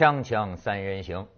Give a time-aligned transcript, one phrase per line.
[0.00, 1.28] 锵锵三人行，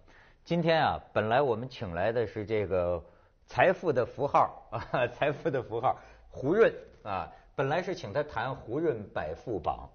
[0.45, 3.03] 今天啊，本来我们请来的是这个
[3.45, 6.73] 财富的符号啊， 财富的符号胡润
[7.03, 9.89] 啊，本来是请他谈胡润百富榜，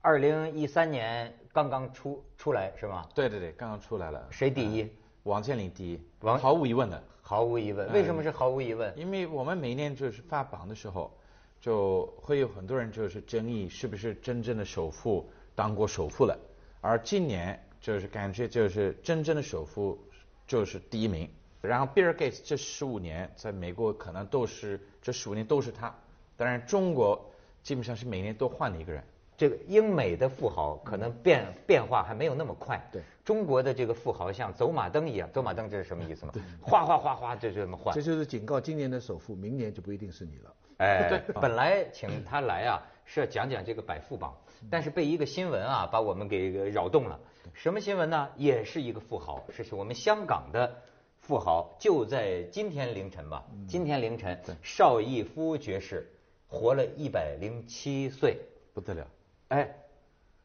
[0.00, 3.06] 二零一三年刚刚出出来是吗？
[3.14, 4.26] 对对对，刚刚出来了。
[4.30, 4.90] 谁第一？
[5.24, 7.04] 王健林第一，王毫无疑问的。
[7.20, 8.98] 毫无疑问，为什么是毫无疑问？
[8.98, 11.14] 因为我们每年就是发榜的时候，
[11.60, 16.34] 就会有很多人就是争议是不是真正的首富当过首富了，
[16.80, 17.62] 而今年。
[17.80, 19.98] 就是感觉就是真正的首富
[20.46, 21.28] 就是第一名，
[21.60, 25.94] 然后比尔盖茨这十五年在美国可能都是这十五年都是他，
[26.36, 29.02] 当然中国基本上是每年都换了一个人。
[29.36, 32.78] 这个英美的富豪可能变变化还没有那么快。
[32.92, 33.00] 对。
[33.24, 36.34] 中国的这个富豪像走马灯一样，走马灯这是什么意思吗？
[36.60, 37.94] 哗哗哗哗就这么换。
[37.94, 40.54] 这就是警告今年的首富，明年就不一定是你了。
[40.76, 41.34] 哎， 对。
[41.40, 42.82] 本来请他来啊
[43.12, 44.36] 是要讲讲这个百富榜，
[44.70, 47.18] 但是被一个新闻啊把我们给扰动了。
[47.54, 48.28] 什么新闻呢？
[48.36, 50.80] 也是一个富豪，是我们香港的
[51.18, 53.44] 富豪，就在今天凌晨吧。
[53.66, 56.08] 今天凌晨，邵逸夫爵士
[56.46, 58.38] 活了一百零七岁，
[58.72, 59.04] 不得了。
[59.48, 59.74] 哎，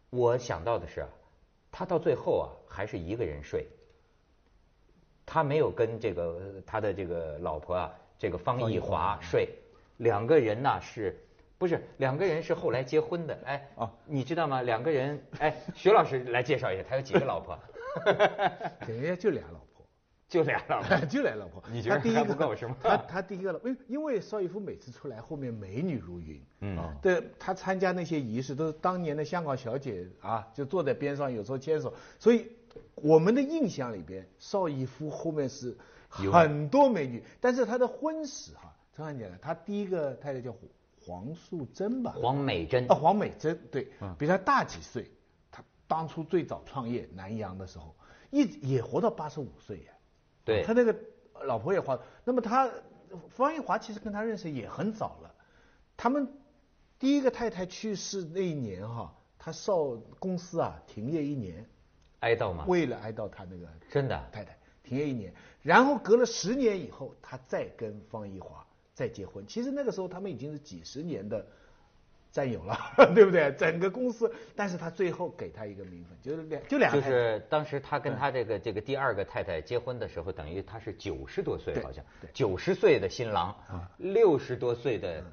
[0.10, 1.10] 我想到的是啊，
[1.72, 3.68] 他到最后啊还是一个人睡，
[5.24, 9.50] 他没有跟这个他的这个老婆啊，这个方逸华睡，
[9.98, 11.16] 两个人呢是。
[11.58, 14.62] 不是两个人是后来结婚的，哎，哦，你知道吗？
[14.62, 17.58] 两个人，哎， 徐老师来介绍一下，他有几个老婆？
[18.88, 19.88] 人家就俩老婆，
[20.28, 21.64] 就俩老婆，就俩老婆。
[21.72, 22.76] 你觉得还不够是吗？
[22.82, 32.52] 他他第一个了，因因为邵逸夫每次出来后面美女如云，嗯，对，他参加那些仪式都是当年的香港小姐啊，就坐在边上有时候牵手，所以
[32.96, 35.78] 我们的印象里边邵逸夫后面是
[36.10, 40.70] 很多美女，但是他的婚史哈，这样讲的，他第一个太太叫胡。
[41.06, 43.88] 黄素贞吧，黄美珍啊，黄美珍对，
[44.18, 45.12] 比他大几岁。
[45.52, 47.96] 他当初最早创业南洋的时候，
[48.32, 49.92] 一也活到八十五岁呀。
[50.44, 50.96] 对，他那个
[51.44, 52.02] 老婆也活。
[52.24, 52.68] 那么他
[53.30, 55.36] 方逸华其实跟他认识也很早了。
[55.96, 56.28] 他们
[56.98, 61.70] 第一个太太去世那一年哈，他少公司啊停业一年，
[62.22, 62.66] 哀悼嘛。
[62.68, 65.32] 为了哀悼他那个真的太太停业一年，
[65.62, 68.65] 然后隔了十年以后，他再跟方逸华。
[68.96, 71.46] 再结婚，其实那个时候他们已经是几十年的
[72.32, 72.78] 战友了，
[73.14, 73.52] 对不对？
[73.58, 76.94] 整个公司，但是他最后给他一个名分，就是两就两。
[76.94, 83.54] 就是当时他跟他这个这个第二个太太结婚的时候，等于他是九十多岁，好像九十岁的新郎，
[83.98, 85.24] 六十多岁的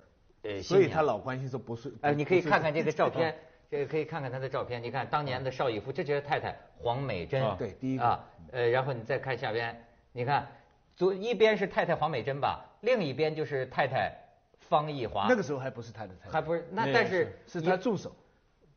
[0.43, 0.61] 呃。
[0.61, 1.95] 所以他老关心说不是。
[2.01, 3.37] 哎，你可以看看这个照片，
[3.71, 4.83] 这个可以看看他的照片。
[4.83, 10.49] 你看当年的邵逸夫，这就是太太黄美珍，对，第一个啊，呃，然后你再看下边，你看。
[11.03, 14.13] 左一边是太太黄美珍吧，另一边就是太太
[14.61, 15.27] 方逸华。
[15.29, 18.15] 那个时候还不是他的太太，还不是那，但是是他助手，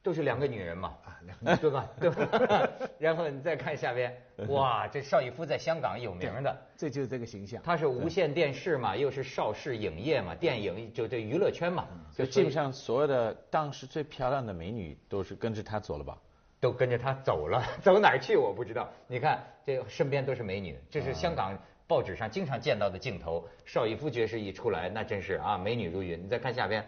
[0.01, 1.87] 都是两个女人嘛，啊，对吧？
[2.01, 2.67] 对吧？
[2.97, 4.11] 然后你再看下边，
[4.47, 7.61] 哇，这邵逸夫在香港有名的，这就是这个形象。
[7.63, 16.17] 他是无线电视嘛，又是邵氏影业嘛，电影就这娱乐圈嘛，就基本上所有的当时最漂亮的美女都是跟着他走了吧？
[16.59, 18.89] 都跟着他走了，走哪儿去我不知道。
[19.05, 21.55] 你看这身边都是美女，这是香港。
[21.87, 26.23] 报纸上经常见到的镜头，邵逸夫爵士一出来，那真是啊，美女如云。
[26.23, 26.85] 你再看下边，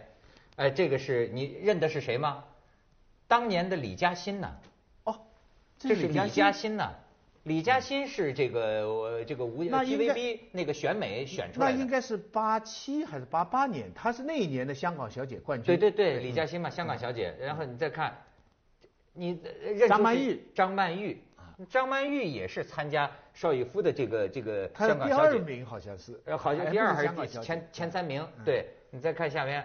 [0.56, 2.44] 哎，这个是你认得是谁吗？
[3.26, 4.56] 当年的李嘉欣呐？
[5.04, 5.20] 哦，
[5.78, 6.92] 这是李嘉欣呐。
[7.44, 11.74] 李嘉欣是这个这个无 TVB 那个选美选出来的。
[11.74, 13.90] 那应该是八七还是八八年？
[13.94, 15.66] 她是那一年的香港小姐冠军。
[15.66, 17.34] 对对对，李嘉欣嘛，香港小姐。
[17.40, 18.18] 然后你再看，
[19.14, 21.22] 你认张曼玉，张曼玉。
[21.70, 28.26] 张曼玉也是参加邵逸夫的这个这个香港小姐，第二名好像是，呃好像第二还是第前前三名。
[28.44, 29.64] 对，你再看下面，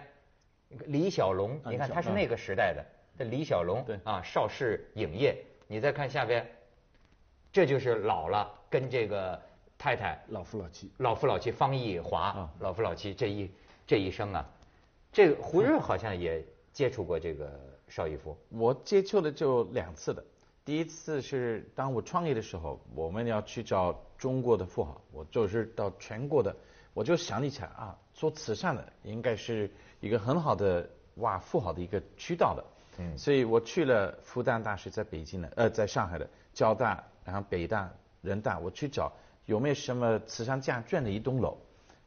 [0.86, 2.86] 李小龙，你看他是那个时代的，
[3.18, 5.44] 这李小龙，啊，邵氏影业。
[5.66, 6.48] 你再看下边，
[7.50, 9.42] 这就是老了，跟这个
[9.76, 13.50] 太太老夫老妻，老夫老妻方逸华，老夫老妻这一
[13.88, 14.48] 这一生啊，
[15.10, 17.50] 这个胡润好像也接触过这个
[17.88, 20.24] 邵逸夫，我接触的就两次的。
[20.64, 26.56] 第一次是当我创业的时候，我们要去找中国的富豪，我就是到全国的，
[26.94, 29.70] 我就想起来啊，做慈善的应该是
[30.00, 32.64] 一个很好的挖富豪的一个渠道的，
[32.96, 39.12] 嗯，所以我去了复旦大学在北京的，呃，在上海的交大，然后北大、人大，我去找
[39.44, 41.58] 有没有什么慈善家捐的一栋楼，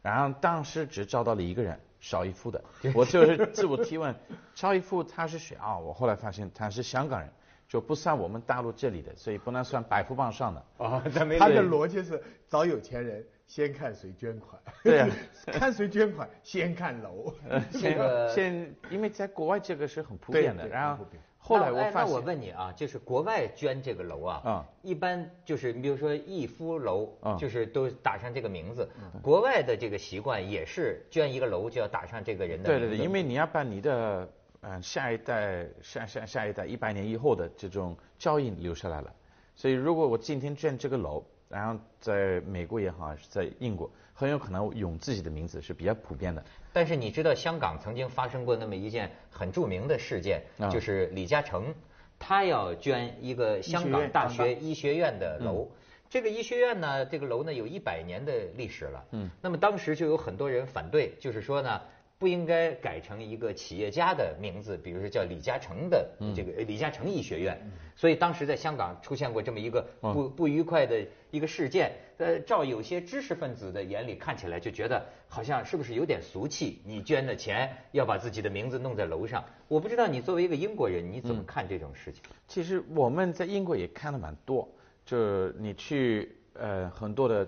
[0.01, 2.63] 然后当时只找到了一个人，邵逸夫的，
[2.95, 4.15] 我就是自我提问，
[4.56, 5.77] 邵逸夫他是谁啊？
[5.77, 7.30] 我后来发现他是香港人。
[7.68, 10.64] 就不算我们大陆这里的，所以不能算百富榜上的。
[10.78, 11.04] 啊，
[11.38, 14.62] 他的逻辑是找有钱人，先看谁捐款。
[14.84, 15.10] 对啊，
[15.52, 17.34] 看谁捐款，先看楼。
[17.72, 20.66] 这个先，因为在国外这个是很普遍的。
[20.68, 21.06] 然后
[21.40, 28.90] 后来我发现，我问你啊，就是国外捐这个楼啊，啊一般就是你比如说逸夫楼，啊就是都打上这个名字。
[29.02, 32.88] 嗯国外的这个习惯也是捐一个楼就要打上这个人的名字。
[32.88, 34.30] 对对对，因为你要把你的
[34.68, 39.14] 呃下一代、下下下一代一百年以后的这种脚印留下来了。
[39.56, 46.44] 所以如果我今天捐这个楼，然后在美国也好，还是在英国，很有可能用自己的名字是比较普遍的。
[46.74, 51.74] 但是你知道香港曾经发生过那么一件很著名的事件，啊就是李嘉诚
[52.19, 55.72] 他要捐一个香港大学医学院的楼。
[56.10, 59.06] 这个医学院呢，这个楼呢有一百年的历史了。
[59.12, 61.81] 嗯，那么当时就有很多人反对，就是说呢，
[62.19, 67.72] 不应该改成一个企业家的名字，比如说叫李嘉诚的这个呃李嘉诚医学院。
[67.96, 71.92] 所以当时在香港出现过这么一个不不愉快的一个事件。
[72.18, 76.81] 呃，照有些知识分子的眼里看起来，就觉得好像是不是有点俗气？
[76.84, 79.46] 你捐的钱要把自己的名字弄在楼上。
[79.68, 82.24] 我不知道你作为一个英国人，你怎么看这种事情？
[82.48, 84.68] 其实我们在英国也看的蛮多，
[85.06, 87.44] 就是你去呃很多的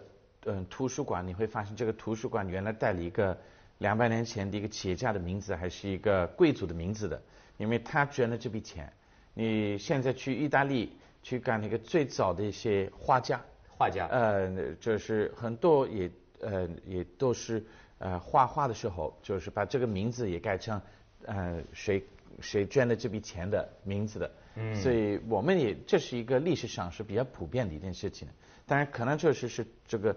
[0.45, 3.35] 嗯、呃图书馆，你会发现这个图书馆原来带了一个
[3.79, 7.21] 两百年前的一个企业家的名字，还是一个贵族的名字的，
[7.57, 8.93] 因为他捐了这笔钱。
[9.33, 16.11] 你现在去意大利去干那个最早的一些画家，画家，呃，就是很多也
[16.41, 17.63] 呃也都是
[17.99, 20.81] 呃画画的时候，就是把这个名字也改成
[21.25, 22.03] 呃谁
[22.41, 24.31] 谁捐了这笔钱的名字的。
[24.55, 28.27] 嗯，所以我们也这是一个历史上是比较普遍的一件事情。
[28.65, 30.15] 当然，可能确实是这个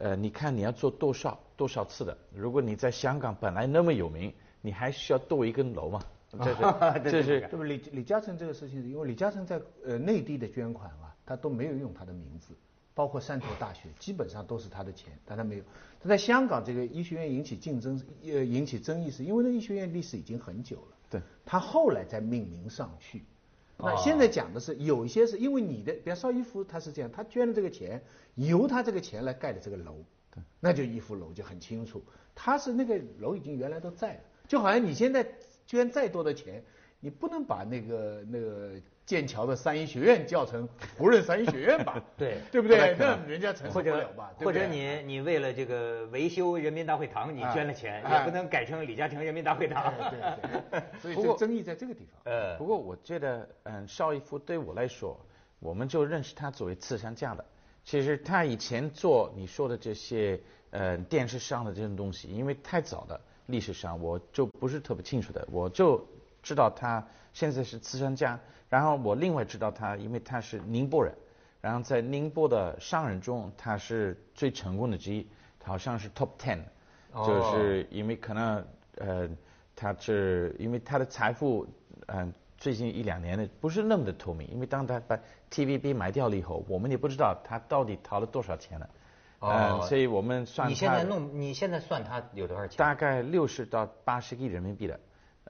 [0.00, 4.32] 呃，你看你要做多少多少次的，如果你在香港本来那么有名，
[4.62, 6.00] 你还需要多一根楼吗？
[6.32, 7.62] 这是这是对不？
[7.64, 12.54] 李李嘉诚这个事情，因为李嘉诚在呃内地的捐款啊，他都没有用他的名字，
[12.94, 15.64] 包括汕头大学，基本上都是他的钱，但他没有。
[16.00, 20.96] 他在香港这个医学院引起竞争，呃引起争议，是因为那医学院历史已经很久了。
[21.10, 21.20] 对。
[21.44, 23.22] 他后来才命名上去。
[23.82, 28.02] 那现在讲的是有一些是因为你的，比方邵逸夫他是这样，他捐了这个钱，
[28.34, 29.96] 由他这个钱来盖的这个楼，
[30.30, 32.04] 对，那就逸夫楼就很清楚，
[32.34, 35.26] 他是那个楼已经原来都在了，就好像你现在
[35.66, 36.64] 捐再多的钱，
[37.00, 38.72] 你不能把那个那个
[39.06, 40.68] 剑桥的三一学院叫成
[40.98, 42.00] 胡润三一学院吧？
[42.16, 42.94] 对对不对？
[42.98, 44.30] 那人家承受或者不了吧？
[44.36, 49.92] 或者你你为了这个维修人民大会堂，你捐了钱，也不能改成李嘉诚人民大会堂。
[50.10, 52.32] 对对 对，所以这争议在这个地方。
[52.32, 55.18] 呃不过我觉得，嗯，邵逸夫对我来说，
[55.58, 57.44] 我们就认识他作为慈善家的。
[57.82, 60.38] 其实他以前做你说的这些，
[60.70, 65.48] 呃，电视上的这种东西，因为太早的历史上，我就不是特别清楚的。
[65.50, 66.06] 我就
[66.42, 68.38] 知道他现在是慈善家，
[68.68, 71.14] 然后我另外知道他，因为他是宁波人，
[71.60, 75.26] 然后在宁波的商人中，他是最成功的之一，
[75.62, 76.60] 好像是 top ten，
[77.12, 77.26] 哦。
[77.26, 78.64] 就是因为可能
[78.96, 79.28] 呃，
[79.76, 81.66] 他是因为他的财富，
[82.06, 85.18] 嗯、最近一两年的不是那么的透明，因为当他把
[85.50, 88.90] TVB 买掉了以后，我们也不知道他到底掏了多少钱了，
[89.38, 89.80] 哦。
[89.80, 92.76] 嗯，所以我们算你现在弄，你现在算他有多少钱？
[92.76, 95.00] 大概六十到八十亿人民币的，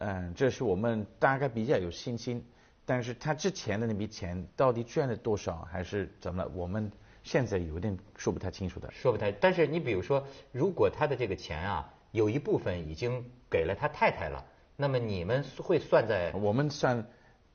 [0.00, 2.44] 嗯，这是我们大概比较有信心。
[2.86, 6.50] 但是他之前的那笔钱到底捐了多少，还是怎么了？
[6.54, 6.90] 我们
[7.22, 8.90] 现在有点说不太清楚的。
[8.90, 14.44] 说不太，但是你比如说，如果他的这个钱啊，有一部分已经给了他太太了，
[14.76, 17.06] 那么你们会算在我们算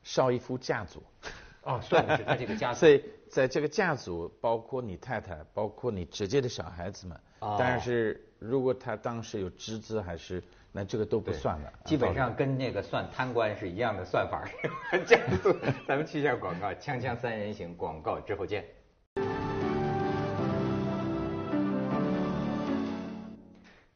[0.02, 1.02] 邵逸夫家族，
[1.62, 2.88] 哦，算的是他这个家族 所。
[2.88, 7.20] 以在这个家族，包括你太太，包括你直接的小孩子们。
[7.40, 10.42] 哦但是如果他当时有侄子，还是
[10.76, 11.72] 那这个都不算了。
[11.86, 14.44] 基本上跟那个算贪官是一样的算法。
[15.06, 15.56] 这样子，
[15.88, 18.62] 咱们去一下广告，锵锵三人行，广告之后见。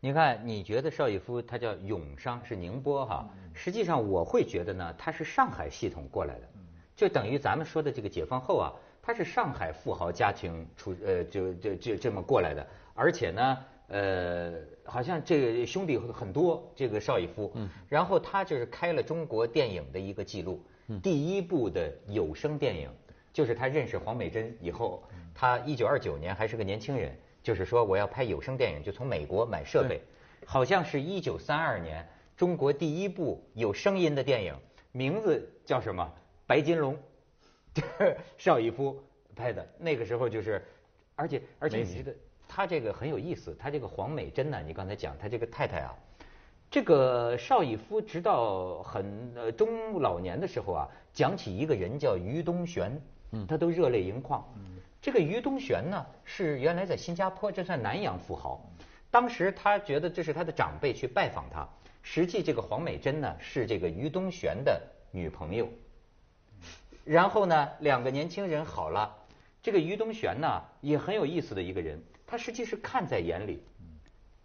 [0.00, 6.49] 你看，你觉得邵逸夫他叫永商是宁波哈，实际上我会觉得呢，他是上海系统过来的，
[6.96, 8.72] 就等于咱们说的这个解放后啊，
[9.02, 13.58] 他是上海富豪家庭出呃就就就这么过来的，而且呢。
[13.90, 14.52] 呃，
[14.85, 20.62] 好像这个兄弟很多，这个邵逸夫，嗯，然后他就是开了中国电影的一个记录，
[21.02, 22.88] 第一部的有声电影，
[23.32, 25.02] 就是他认识黄美珍以后，
[25.35, 30.00] 他一九二九年还是个年轻人，就是说我要拍有声电影，就从美国买设备，
[30.47, 34.54] 好像是一九三二年中国第一部有声音的电影，
[34.92, 36.09] 名字叫什么？
[36.47, 36.97] 白金龙，
[38.38, 39.02] 邵逸夫
[39.35, 40.64] 拍的，那个时候就是，
[41.16, 42.12] 而且而且你知道。
[42.52, 45.95] 他这个很有意思，他这个黄美珍呢，你刚才讲他这个太太啊，
[46.69, 54.45] 这个邵逸夫直到很呃中老年的时候啊，讲起一个人叫于东玄，嗯，他都热泪盈眶。
[54.57, 58.61] 嗯，这个于东玄呢，是原来在新加坡，这算南洋富豪。
[59.12, 61.69] 当时他觉得这是他的长辈去拜访他，
[62.02, 65.69] 实际这个黄美珍呢是这个于东玄的女朋友。
[67.04, 69.16] 然后呢，两个年轻人好了。
[69.62, 73.60] 这个于东玄呢，也很有意思的一个人，他实际是看在眼里，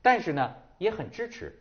[0.02, 1.56] 但是呢，也很支持。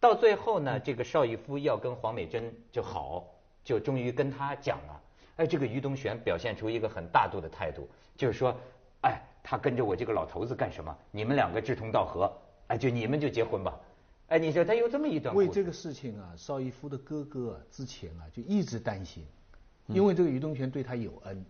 [0.00, 3.26] 到最后呢，这个邵逸夫要跟黄美珍就好，
[3.62, 5.02] 就终于跟他讲了。
[5.36, 7.86] 哎，这个于东玄表现出一个很大度的态度，
[8.16, 8.56] 就是说，
[9.02, 10.96] 哎，他跟着我这个老头子干什么？
[11.10, 12.32] 你们两个志同道合，
[12.68, 13.78] 哎，就你们就结婚吧。
[14.28, 15.34] 哎，你说他有这么一段。
[15.34, 19.26] 为这个事情啊，邵逸夫的哥哥，之前啊就一直担心，
[19.88, 21.44] 因为这个于东玄对他有恩。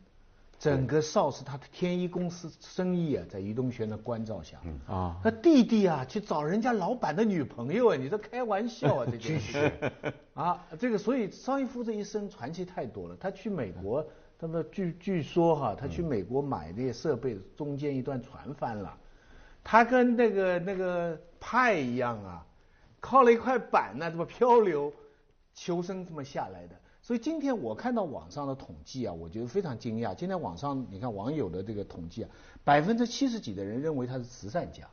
[0.61, 9.73] 整个邵氏他的天一公司生意啊，在于东玄的关照下，啊，他弟弟啊去找人家老板的女朋友啊，你这开玩笑啊，这件事，
[10.35, 13.17] 啊，这个所以邵逸夫这一生传奇太多了。
[13.19, 14.07] 他去美国，
[14.38, 18.95] 他们据据说哈，他去美国买那些设备，中间一段船翻了，
[19.64, 22.47] 他跟那个那个派一样啊，
[23.00, 24.93] 靠了一块板呢，这么漂流，
[25.55, 26.76] 求生这么下来的。
[27.11, 30.14] 所以今天我看到网上的统计啊，我觉得非常惊讶。
[30.14, 32.31] 今天网上你看网友的这个统计啊，
[32.62, 34.88] 百分之七十几的人认为他是慈善家，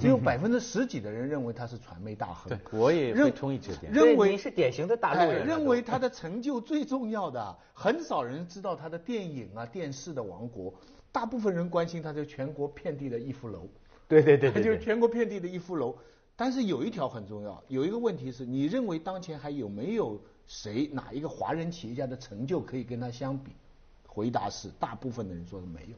[0.00, 2.48] 只有百分之十几的人认为他是传媒大亨。
[2.48, 3.92] 对，我也认同意这点。
[3.92, 5.46] 认为是典型的大陆人。
[5.46, 10.74] 认为他的成就最重要的，很少人知道他的电影啊、电视的王国。
[11.12, 13.68] 大部分人关心他这全国遍地的一夫楼。
[14.08, 15.94] 对对对， 就是全国遍地的一夫楼。
[16.34, 20.20] 但是有一条很重要，有一个问题是你认为当前还有没有？
[20.50, 23.52] 谁哪一个华人企业家的成就可以跟他相比？
[24.04, 25.96] 回答是，大部分的人说是没有，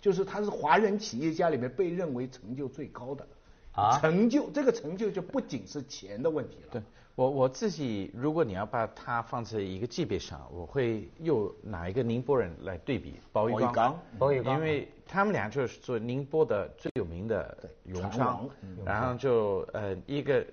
[0.00, 3.26] 就是他是华人企业家里面被认为成就最高的。
[3.72, 6.68] 啊，成就这个成就就不仅是钱的问题了。
[6.70, 6.82] 对，
[7.16, 18.48] 我我自己，如果你要把它放在一个级别上，我会又拿一个宁波人来对比包玉刚，包玉刚，因为他们俩就是做宁波的最有名的永昌，
[18.84, 20.46] 然后就呃一个，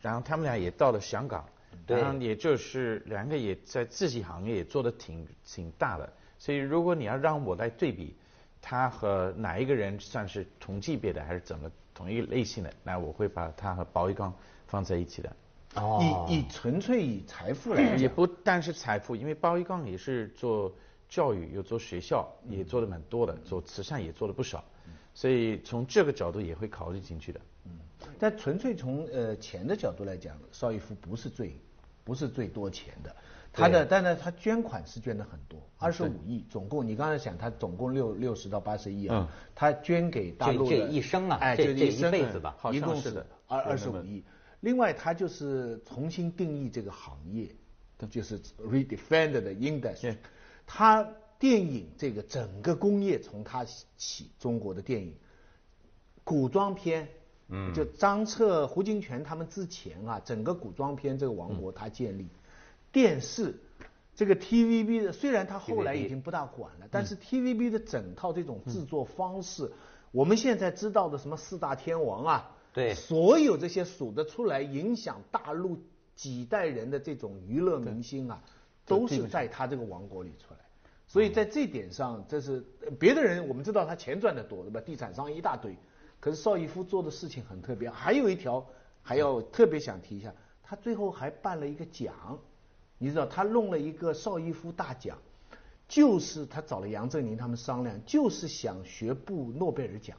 [0.00, 1.44] 然后他们俩也到了香港。
[1.98, 8.14] 然后也就是两个也在自己行业也做的挺挺大的，所以如果你要让我来对比，
[8.60, 14.32] 他和哪一个人算是同级别的还是怎么同一类型的，那我会把他和包玉刚
[14.66, 15.36] 放在一起的。
[15.74, 16.26] 哦。
[16.28, 20.72] 以以纯粹以财富来也不单是财富，因为包玉刚也是做
[21.08, 24.64] 教育又做学校也做的蛮多的，做慈善也做了不少，
[25.12, 27.40] 所以从这个角度也会考虑进去的。
[27.64, 27.72] 嗯。
[28.18, 31.56] 但纯粹从呃钱的角度来讲，邵逸夫不是最。
[32.04, 33.14] 不是最多钱的，
[33.52, 44.24] 他的，但是他捐款是捐的很多，二十五亿，总共你刚才想他总共六六十到八十亿啊，他捐给大陆，这一生啊，哎，这一一辈子吧，一共是二二十五亿。
[44.60, 47.54] 另外，他就是重新定义这个行业，
[48.10, 50.16] 就是 redefend the industry。
[50.66, 53.64] 他电影这个整个工业从他
[53.96, 55.14] 起，中国的电影，
[56.24, 57.08] 古装片。
[57.54, 62.26] 嗯，就张彻、胡金铨他们之前啊，整个古装片这个王国他建立，
[62.90, 63.54] 电视
[64.16, 69.70] 这个 TVB 的，虽然他后来已经不大管了，但是 TVB 的整套这种制作方式，
[70.12, 75.78] 我们现在知道的什么四大天王啊，对，所有这些数得出来影响大陆
[76.16, 78.42] 几代人的这种娱乐明星啊，
[78.86, 80.60] 都是在他这个王国里出来，
[81.06, 82.64] 所以在这点上，这是
[82.98, 84.80] 别的人我们知道他钱赚得多对吧？
[84.80, 85.76] 地产商一大堆。
[86.22, 88.64] 可是邵逸夫做的事情很特别，还有一条
[89.02, 92.38] 还要特别想提一下，他最后还办了一个奖，
[92.96, 95.18] 你知道他弄了一个邵逸夫大奖，
[95.88, 100.16] 就是他找了杨振宁他们商量，就是想学部诺贝尔奖。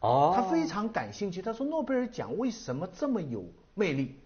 [0.00, 0.34] 哦。
[0.36, 4.16] 他非常感兴趣，他说诺贝尔奖为什么这么有魅力？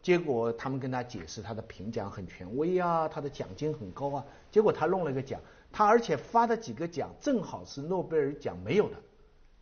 [0.00, 4.24] 结果他们跟他解释，他的评奖很权威啊，他的奖金很高啊。
[4.52, 5.40] 结果他弄了一个奖，
[5.72, 8.96] 他而且发的几个奖正好是诺贝尔奖没有的。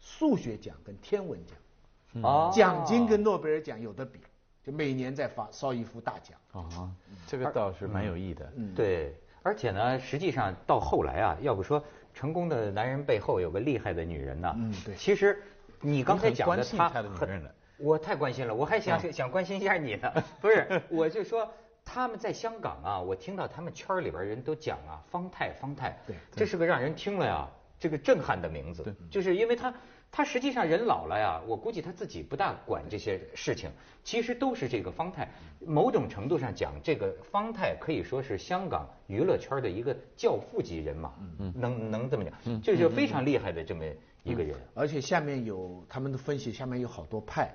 [0.06, 4.20] 数学奖跟天文奖，啊，奖金跟诺贝尔奖有的比，
[4.62, 6.38] 就每年在发邵逸夫大奖。
[6.52, 6.90] 啊，
[7.26, 8.52] 这个倒是蛮有意的。
[8.54, 11.84] 嗯，对，而且呢，实际上到后来啊，要不说
[12.14, 14.54] 成功的男人背后有个厉害的女人呢。
[14.56, 14.94] 嗯，对。
[14.94, 15.42] 其实
[15.80, 17.42] 你刚才讲的他很，
[17.76, 20.08] 我太关心了，我还想想关心一下你呢。
[20.40, 21.52] 不是，我就说
[21.84, 28.84] 他们在香港啊，我听到他们圈里边人都讲啊，方太，方太，对，这是个让人听了呀，这个震撼的名字。
[28.84, 29.74] 对，就是因为他。
[30.10, 33.70] 他实际上人老了呀，我估计他自己不大管这些事情，
[34.02, 35.28] 其实都是这个方太。
[35.60, 41.12] 某种程度上讲，这个方太可以说是香港娱乐圈的一个教父级人马，
[41.54, 43.84] 能能这么讲，就是非常厉害的这么
[44.22, 44.56] 一个人。
[44.72, 47.54] 而且下面有他们的分析，下面有好多派，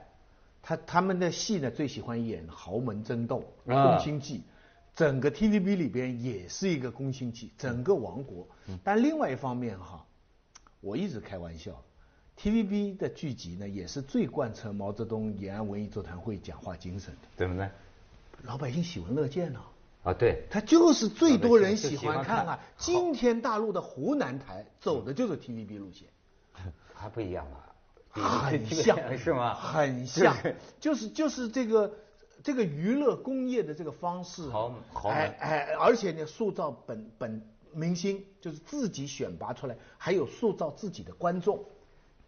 [0.62, 4.44] 他他们的戏呢最喜欢演豪门争斗、宫心计，
[4.94, 8.48] 整个 TVB 里边也是一个宫心计，整个王国。
[8.84, 10.06] 但另外一方面哈，
[10.80, 11.82] 我一直开玩笑。
[12.38, 17.70] TVB 的剧集呢，也是最贯彻毛泽东延安文艺座谈会讲话精神的，怎么呢？
[18.44, 19.62] 老百姓喜闻乐见呢。
[20.04, 22.60] 啊，对，他就是最多人喜欢看啊。
[22.78, 26.08] 今天大陆的湖南台走的就是 TVB 路线。
[26.96, 27.46] 还不一样
[28.14, 29.54] 啊，很像 是吗？
[29.54, 30.36] 很像，
[30.82, 31.94] 就是就是这个
[32.44, 41.64] 这个娱乐工业的这个方式，豪豪门哎哎，而且呢，塑造本本明星，就是自己选拔出来，还有塑造自己的观众。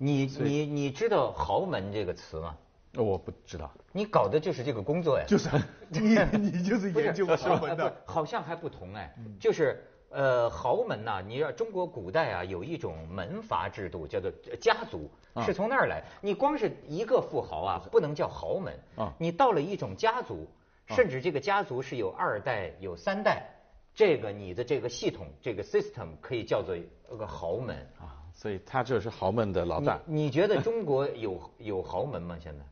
[0.03, 2.57] 你你你知道豪门这个词吗？
[2.95, 3.71] 我不知道。
[3.91, 5.25] 你搞的就是这个工作呀？
[5.27, 5.49] 就是
[5.89, 14.29] 你你就是研究豪门的， 好像还不同哎，就是呃豪门呐，你要中国古代啊有一种门阀制度，叫做
[14.59, 15.09] 家族，
[15.45, 16.03] 是从那儿来。
[16.21, 20.47] 你光是一个富豪啊，不能叫豪门啊你到了一种家族，
[20.87, 23.49] 甚至这个家族是有二代有三代，
[23.95, 26.75] 这个你的这个系统这个 system 可以叫做
[27.17, 27.87] 个豪门。
[28.33, 29.99] 啊，所以他就是豪门的老大。
[30.05, 32.37] 你你觉得中国有 有豪门吗？
[32.41, 32.63] 现在？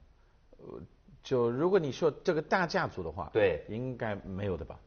[1.24, 4.80] 就如果你说这个大家族的话，对应该没有的吧？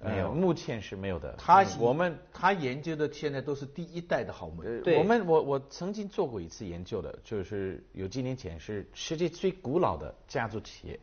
[0.00, 1.32] 没有呃目前是没有的。
[1.38, 4.82] 他我们他研究的现在都是第一代的豪门。
[4.98, 10.98] 我们我我曾经做过一次研究的，就是有几年前是世界最古老的家族企业，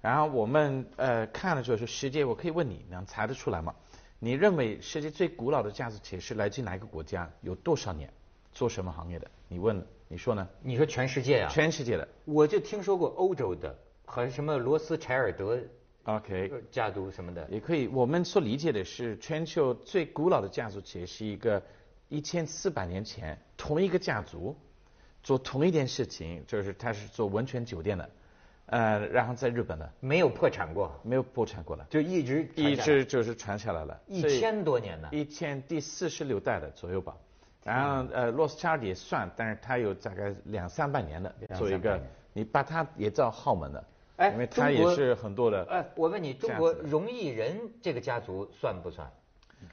[0.00, 3.74] 然后我们呃看了就是世界，我可以问你，能猜得出来吗？
[4.20, 7.28] 你认为世界最古老的家族企业是来自哪个国家？
[7.40, 8.12] 有多少年？
[8.58, 9.30] 做什么行业的？
[9.46, 10.48] 你问了，你说呢？
[10.60, 11.48] 你说全世界啊？
[11.48, 12.08] 全世界的。
[12.24, 13.72] 我就听说过欧洲的，
[14.04, 15.60] 和什么罗斯柴尔德
[16.02, 17.46] OK，呃家族什么的。
[17.52, 17.86] 也可以。
[17.86, 21.62] 我们所理解的是，全球最古老的家族企业是一个
[22.08, 24.56] 一千四百年前同一个家族
[25.22, 28.10] 做同一件事情，就是他是做温泉酒店的，
[28.66, 35.08] 呃，然后在日本的没有破产过，没有破产过的，就一直一直就是传下来了，一千多年呢。
[35.12, 37.16] 一千第四十六代的左右吧。
[37.68, 42.00] 然后呃，罗斯柴尔德也算，但是他有大概两三百年的两做一个
[42.32, 43.84] 你把他也叫豪门的，
[44.16, 45.64] 哎因为他也是很多的。
[45.64, 49.10] 哎，我问你，中国荣毅仁这个家族算不算？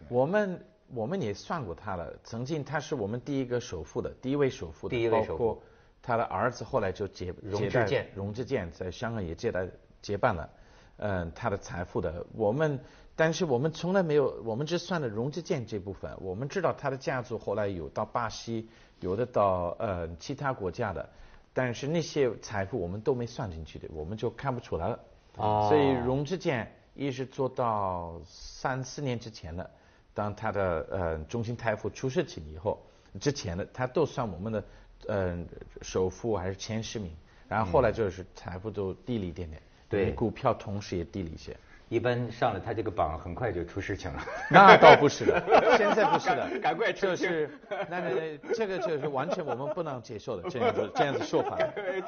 [0.10, 5.64] 我们我们也算过他了，曾经他是我们第一个首富的，第一位首富的，第一位首富包括
[6.02, 9.68] 他的儿子后来就接接代荣志健荣之健在香港也接代
[10.02, 10.50] 接办了，
[10.98, 12.26] 嗯、他的财富的。
[12.34, 12.80] 我们
[13.18, 16.12] 但是我们从来没有，我们只算了荣之健这部分。
[16.20, 18.68] 我们知道他的家族后来有到巴西，
[19.00, 21.10] 有的到呃其他国家的，
[21.54, 25.00] 但是那些财富我们都没算进去的，我们就看不出来了。
[25.38, 29.70] 哦所以荣之健一直做到三四年之前的，
[30.14, 32.82] 当他的呃中信泰富出事情以后，
[33.22, 34.64] 之前的他都算我们的
[35.08, 35.38] 呃
[35.82, 37.12] 首富还是前十名，
[37.48, 41.56] 然后后来就是财富都低了一点点，对股票同时也低了一些。
[41.88, 44.24] 一般上了他这个榜，很快就出事情了。
[44.50, 45.42] 那倒不是的，
[45.78, 47.50] 现在不是的，赶赶快澄清就是
[47.90, 51.58] 那那那这个就是完全我们不能接受的这样子 这样子说法。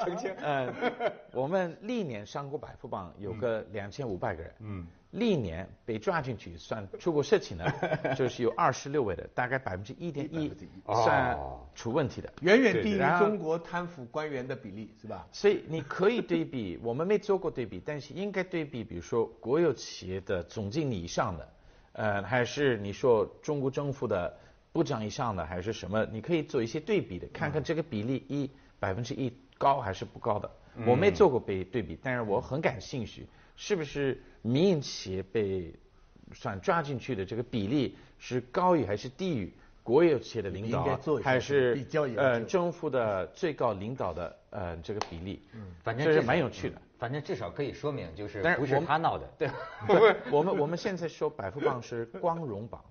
[0.04, 0.32] 澄清。
[0.42, 0.74] 嗯，
[1.32, 7.72] 我们历年上过百富榜有个两千五百个人，嗯，历年被抓进去算出过事情的，
[8.15, 10.52] 就是有二十六位的，大概百分之一点一
[10.86, 12.32] 算哦出问题的。
[12.41, 15.26] 远远低于中国贪腐官员的比例，是吧？
[15.32, 21.50] 所以你可以对比，我们没做过对比，但是应该对比，比如说国有企业的总经理以上的，
[21.93, 24.38] 呃，还是你说中国政府的
[24.74, 26.06] 部长以上的，还是什么？
[26.12, 30.52] 你可以做一些对比的，看看这个比例一百分之一高还是不高的。
[30.86, 33.26] 我没做过比对比，但是我很感兴趣，
[33.58, 35.74] 是不是民营企业被
[36.34, 39.52] 算抓进去的这个比例是高于还是低于
[39.84, 45.41] 国有企业的领导还是比较呃政府的最高领导的呃这个比例？
[45.54, 46.82] 嗯，反正这是蛮有趣的。
[47.00, 49.28] 反正至少可以说明，就是不是他闹的。
[49.38, 49.50] 对，
[49.86, 52.84] 不是我们我们现在说百富榜是光荣榜。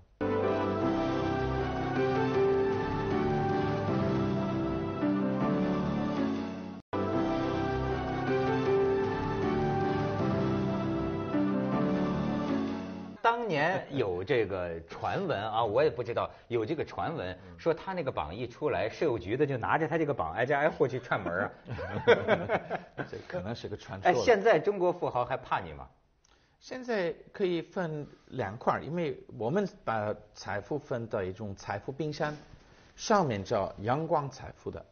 [13.27, 21.51] 当年有这个传闻啊，我也不知道有这个传闻嗯说他那个榜一出来，税务局的就拿着他这个榜挨家挨户去串门啊。
[23.11, 25.89] 这可能是个传说哎，现在中国富豪还怕你吗？
[26.61, 32.33] 现在可以分两块儿，因为我们把财富分到一种财富冰山，
[32.95, 34.85] 上面叫阳光财富的，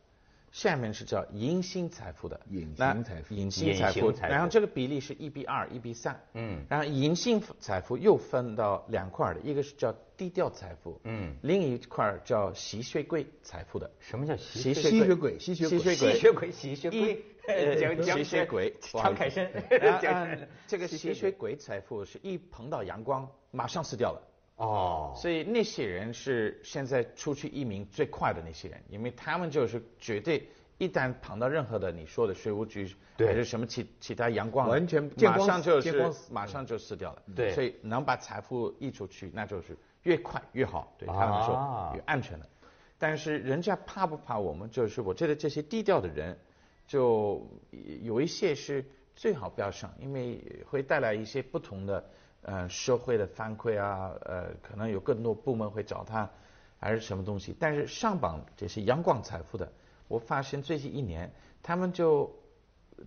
[0.55, 2.39] 下面是叫隐形财富的。
[2.49, 3.35] 隐形那财富。
[3.35, 6.17] 隐形财富，然后这个比例是一比二、一比三。
[6.33, 6.65] 嗯。
[6.69, 13.91] 然后隐形财富又分到两块儿的，一个是叫低调财富，嗯，另一块儿叫吸血鬼财富的。
[13.99, 16.51] 什么叫吸吸吸血鬼，吸血鬼，吸血鬼吸血鬼？
[16.51, 19.45] 吸血鬼一，呃讲讲吸血鬼常凯申。
[19.81, 24.21] 啊 讲啊这个吸血鬼财富是一碰到阳光马上死掉了。
[24.57, 37.21] 哦，所以那些人是现在出去移民最快的那些人，因为他们就是绝对一旦碰到任何的你说的税务局还是什么其其他阳光，完全马上就是马上就死掉了。
[37.35, 42.47] 对，所以能把财富溢出去，那就是越快越好，对他们说越安全的。
[42.97, 44.69] 但是人家怕不怕我们？
[44.69, 46.37] 就是我觉得这些低调的人，
[46.87, 47.45] 就
[48.01, 48.85] 有一些是
[49.17, 52.09] 最好不要上，因为会带来一些不同的
[52.45, 56.29] 呃社会的反馈啊，呃，可能有更多部门会找他，
[56.79, 57.55] 还是什么东西。
[57.59, 59.71] 但是上榜这些阳光财富的。
[60.07, 61.31] 我发现最近一年，
[61.63, 62.31] 他们就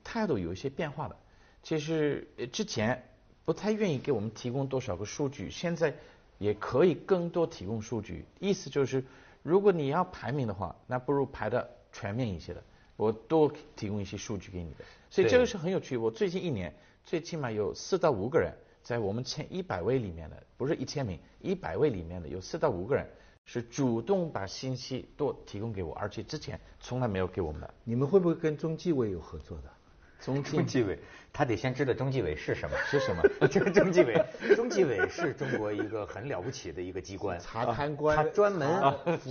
[0.02, 1.16] 态度有一些变化了。
[1.62, 3.04] 其实之前
[3.44, 5.94] 不太愿意给我们提供多少个数据，现在
[6.38, 8.24] 也可以更多提供数据。
[8.40, 9.04] 意思就是，
[9.44, 12.62] 如果你要排名的话，那不如排的全面一些的，
[12.96, 14.84] 我多提供一些数据给你的。
[15.08, 15.96] 所以这个是很有趣。
[15.96, 16.74] 我最近一年，
[17.04, 23.06] 最起码有四到五个人在我们前一百位里面的，不是一千名，一百位里面的有四到五个人。
[23.50, 27.74] 是主动把信息都提供给我，而且之前从来没有给我们的。
[27.82, 29.70] 你们会不会跟中纪委有合作的？
[30.20, 30.98] 中中纪委，
[31.32, 33.22] 他得先知道中纪委是什么， 是什么？
[33.48, 34.22] 这个中纪委，
[34.54, 38.68] 中纪委是中国一个很了不起的一个机关，查贪官，他专门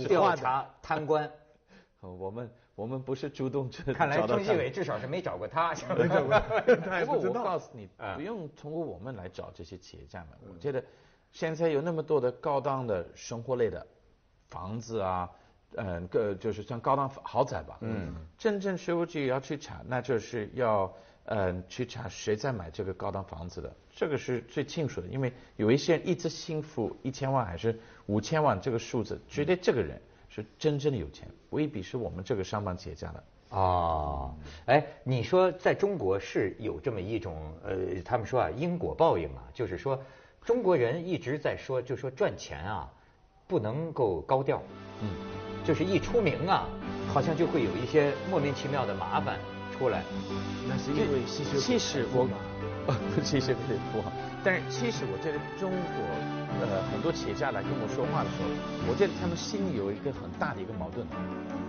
[0.08, 1.30] 调查贪官。
[2.00, 3.82] 我们我们不是主动去。
[3.92, 5.74] 看来中纪委至少是没找过他。
[5.96, 6.40] 没找过。
[7.04, 10.38] 不过我告诉你，不用通过我们来找这些企业家们。
[10.54, 10.84] 我觉得
[11.32, 13.84] 现在有那么多的高档的生活类的。
[14.48, 15.28] 房子啊，
[15.76, 17.76] 嗯，个就是像高档豪宅吧。
[17.80, 18.14] 嗯。
[18.38, 20.90] 真正税务局要去查，那就是要
[21.24, 25.08] 嗯去查谁在买这个高档房子的，这个是最清楚的。
[25.08, 30.00] 因为有一些人一直幸福一千万还是五千万这个数字，觉得这个人
[30.42, 33.24] 是真正的有钱，未必是我们这个上班企业家的。
[33.50, 34.34] 哦，
[34.66, 40.02] 哎，你说在中国是有这么一种呃，他们说啊因果报应啊，就是说
[40.44, 42.90] 中国人一直在说，就说赚钱啊。
[43.48, 44.62] 不能够高调，
[45.00, 45.08] 嗯，
[45.64, 46.68] 就是一出名啊，
[47.14, 49.38] 好像就会有一些莫名其妙的麻烦
[49.72, 50.02] 出来。
[50.68, 51.42] 那是因为其
[51.78, 52.28] 实我，
[53.22, 54.10] 其实对不好，
[54.42, 56.00] 但是其实我觉得中国
[56.60, 58.48] 呃很多企业家来跟我说话的时候，
[58.88, 61.06] 我觉得他们心里有一个很大的一个矛盾，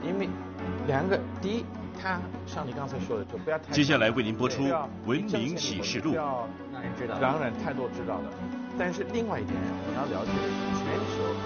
[0.02, 0.30] 因为
[0.88, 1.66] 两个，第一，
[2.02, 4.64] 他像你刚才说的，就不要太接下来为您播出
[5.06, 6.48] 《文明启示录》，让
[6.82, 8.32] 人知道，当然太多知道的。
[8.78, 10.32] 但是另外一点，你要了解
[10.78, 10.86] 全
[11.18, 11.39] 球。